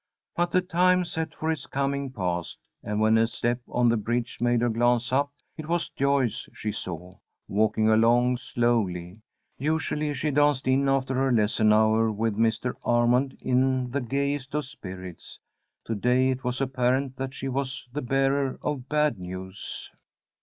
But 0.35 0.49
the 0.49 0.61
time 0.61 1.05
set 1.05 1.35
for 1.35 1.51
his 1.51 1.67
coming 1.67 2.09
passed, 2.09 2.57
and 2.81 2.99
when 2.99 3.19
a 3.19 3.27
step 3.27 3.59
on 3.67 3.87
the 3.87 3.97
bridge 3.97 4.39
made 4.41 4.61
her 4.61 4.69
glance 4.69 5.13
up, 5.13 5.31
it 5.57 5.67
was 5.67 5.89
Joyce 5.91 6.49
she 6.55 6.71
saw, 6.71 7.19
walking 7.47 7.87
along 7.87 8.37
slowly. 8.37 9.21
Usually 9.59 10.11
she 10.15 10.31
danced 10.31 10.65
in 10.67 10.89
after 10.89 11.13
her 11.13 11.31
lesson 11.31 11.71
hour 11.71 12.11
with 12.11 12.35
Mr. 12.35 12.73
Armond 12.83 13.37
in 13.43 13.91
the 13.91 14.01
gayest 14.01 14.55
of 14.55 14.65
spirits. 14.65 15.37
To 15.85 15.93
day 15.93 16.31
it 16.31 16.43
was 16.43 16.61
apparent 16.61 17.17
that 17.17 17.35
she 17.35 17.47
was 17.47 17.87
the 17.93 18.01
bearer 18.01 18.57
of 18.63 18.89
bad 18.89 19.19
news. 19.19 19.91